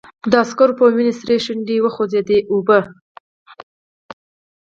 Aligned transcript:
د 0.31 0.33
عسکر 0.43 0.69
په 0.79 0.83
وينو 0.95 1.13
سرې 1.19 1.37
شونډې 1.45 1.77
وخوځېدې: 1.81 2.39
اوبه! 2.51 2.79